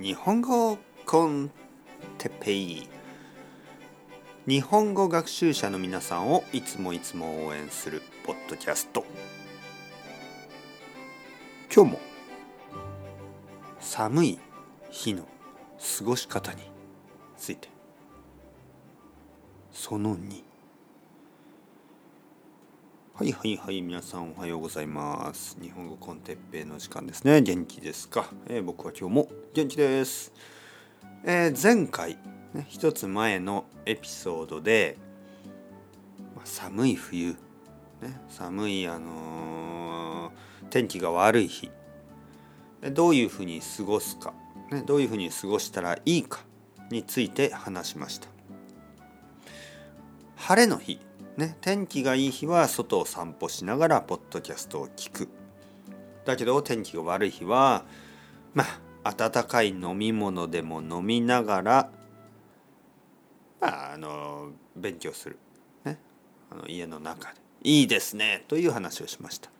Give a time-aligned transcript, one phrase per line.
[0.00, 1.50] 日本語コン
[2.16, 2.88] テペイ。
[4.46, 9.04] 日本語学習者の皆さんをいつもいつも応援するポッドキャスト。
[11.70, 12.00] 今日も
[13.78, 14.38] 寒い
[14.88, 15.24] 日の
[15.98, 16.62] 過ごし方に
[17.36, 17.68] ついて。
[19.70, 20.49] その2
[23.20, 25.58] はいはいはい皆さんおはようございます。
[25.60, 27.42] 日本語コンテッペイの時間ですね。
[27.42, 30.32] 元気ですか、えー、僕は今日も元気です、
[31.22, 32.16] えー、前回
[32.54, 34.96] ね一つ前のエピソードで、
[36.34, 37.36] まあ、寒い冬、
[38.00, 41.70] ね、寒いあのー、天気が悪い日。
[42.94, 44.32] どういうふうに過ごすか、
[44.72, 46.40] ね、どういうふうに過ごしたらいいか？
[46.90, 48.28] について話しました。
[50.36, 50.98] 晴れの日。
[51.40, 55.28] ね、天気がいい日は外を散歩しながらポッドキャストを聞く。
[56.26, 57.86] だけど天気が悪い日は
[58.52, 58.64] ま
[59.04, 61.90] あ温かい飲み物でも飲みながら
[63.58, 65.38] まああの勉強する、
[65.84, 65.98] ね、
[66.50, 69.50] あの家の中でいいですねという話をしました。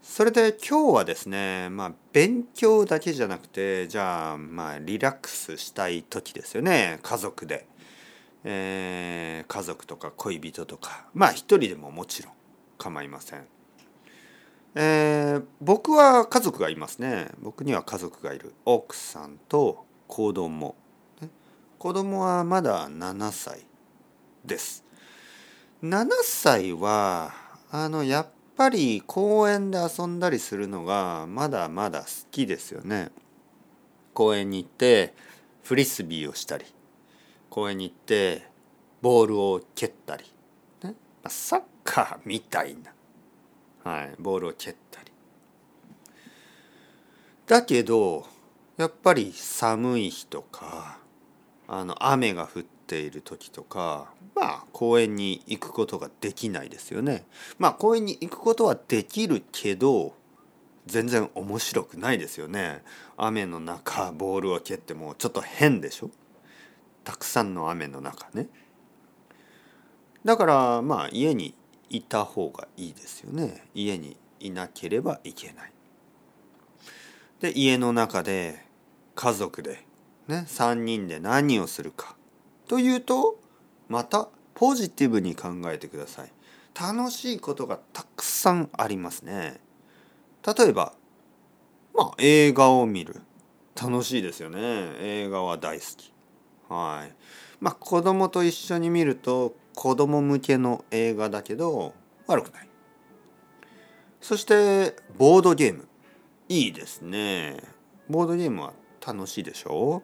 [0.00, 7.66] それで今日はですねまあ勉強だけじゃなくてじゃあまあリラックスしたい時ですよね家族で。
[8.44, 12.32] えー、家族とか恋人とかまあ一人でももちろん
[12.78, 13.46] 構いません。
[14.74, 17.28] えー、僕は家族がいますね。
[17.40, 18.54] 僕には家族がいる。
[18.64, 20.74] 奥さんと子供、
[21.78, 23.66] 子供はまだ7歳
[24.44, 24.84] です。
[25.82, 27.34] 7歳は
[27.70, 33.10] あのやっぱり公園で遊んだりするのがまだまだ好きですよね。
[34.14, 35.14] 公園に行って
[35.62, 36.64] フリスビーをしたり。
[37.52, 38.46] 公園に行って
[39.02, 40.24] ボールを蹴ったり、
[40.82, 40.94] ね、
[41.26, 42.74] サッカーみたい
[43.84, 45.12] な、はい、ボールを蹴ったり。
[47.46, 48.24] だけど
[48.78, 50.96] やっぱり寒い日とか
[51.68, 57.26] あの雨が降っている時とかまあ公園に行くことができないですよね。
[57.58, 60.14] まあ公園に行くことはできるけど
[60.86, 62.82] 全然面白くないですよね。
[63.18, 66.08] 雨の中ボールを蹴ってもちょっと変でしょ？
[67.04, 68.48] たくさんの雨の中ね。
[70.24, 71.54] だからまあ家に
[71.90, 73.64] いた方がいいですよね。
[73.74, 75.72] 家にいなければいけない。
[77.40, 78.64] で家の中で
[79.14, 79.84] 家族で
[80.28, 82.16] ね3人で何をするか。
[82.68, 83.38] というと
[83.88, 86.32] またポジティブに考えてください。
[86.80, 89.60] 楽しいことがたくさんありますね。
[90.46, 90.94] 例えば
[91.94, 93.20] まあ映画を見る。
[93.74, 94.58] 楽しいですよね。
[95.00, 96.11] 映画は大好き。
[96.72, 97.14] はい。
[97.60, 101.92] まあ子供と一緒に見ると子供向けの映画だけど
[102.26, 102.68] 悪くない。
[104.20, 105.86] そしてボードゲーム。
[106.48, 107.58] いいですね。
[108.08, 108.72] ボードゲームは
[109.06, 110.02] 楽しいでしょ？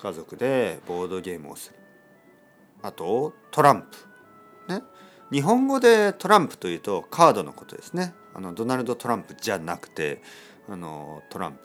[0.00, 1.76] 家族でボードゲームをする。
[2.82, 3.86] あとトラン
[4.68, 4.72] プ。
[4.72, 4.82] ね。
[5.32, 8.14] 日本語でトランプというとカードのことですね。
[8.32, 10.22] あのドナルド・トランプじゃなくて
[10.68, 11.58] あのトラン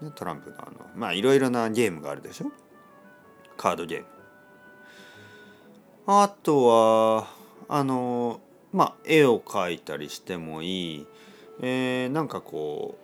[0.00, 0.04] プ。
[0.04, 2.52] ね、トランプのあのまあいろいろなゲームがあるでしょ？
[3.62, 4.06] カードゲーム。
[6.08, 7.28] あとは
[7.68, 8.40] あの
[8.72, 11.06] まあ絵を描いたりしてもいい、
[11.60, 12.98] えー、なんかこ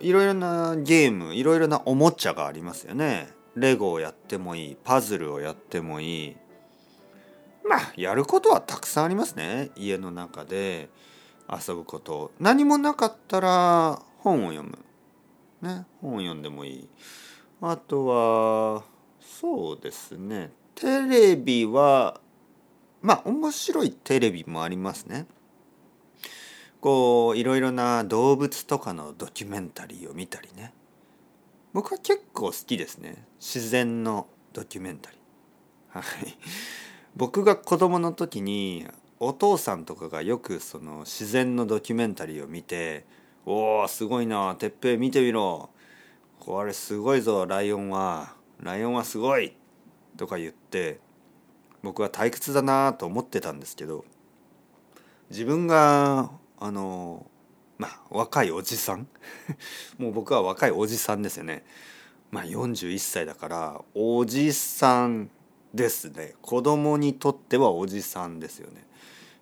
[0.00, 3.28] ういろいろなゲームいろいろなおもちゃがありますよね。
[3.56, 4.76] レゴをやってもいい。
[4.84, 6.36] パズルをやってもいい。
[7.68, 9.70] まあやることはたくさんありますね。
[9.74, 10.90] 家の中で
[11.50, 12.30] 遊ぶこと。
[12.38, 14.78] 何もなかったら本を読む。
[15.60, 15.86] ね。
[16.00, 16.88] 本を読んでもいい。
[17.60, 18.93] あとは
[19.40, 20.50] そうですね。
[20.74, 22.20] テレビは
[23.02, 25.26] まあ面白いテレビもありますね。
[26.80, 30.72] こういろいろな動物とかのドキュメンタリーを見たりね。
[31.72, 33.26] 僕は結構好きですね。
[33.40, 35.98] 自然のドキュメンタリー。
[35.98, 36.04] はい、
[37.16, 38.86] 僕が子供の時に
[39.20, 43.04] お父さんとかがよくその自然のドキュメンタリーを見て
[43.46, 45.70] 「おおすごいなてっぺい見てみろ。
[46.40, 48.43] これすごいぞライオンは。
[48.60, 49.56] ライオンはすごい!」
[50.16, 51.00] とか言って
[51.82, 54.04] 僕は退屈だなと思ってたんですけど
[55.30, 57.26] 自分があの
[57.78, 59.08] まあ若いおじさん？
[59.98, 61.64] もう僕は若いおじさんですよね。
[62.30, 65.30] まあ41歳だからおじさん
[65.72, 68.86] ですね子供にとってはおじさんですよね。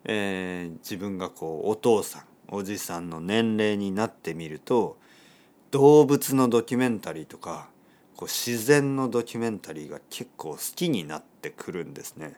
[0.05, 4.97] えー、自分がこうお父さんおじさんの年齢になってみると
[5.71, 7.69] 動物のドキュメンタリーとか
[8.23, 12.35] こう自然のドキュメンタリーが結構好きになってくるんですね。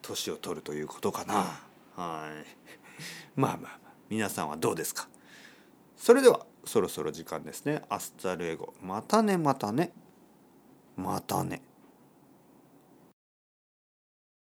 [0.00, 1.60] 年を取るということかな。
[1.94, 2.46] はい。
[3.38, 3.92] まあまあまあ。
[4.08, 5.08] 皆さんはどうですか？
[5.94, 7.82] それではそろそろ時間ですね。
[7.90, 8.72] アスタルエゴ。
[8.80, 9.92] またねまたね。
[10.96, 11.60] またね。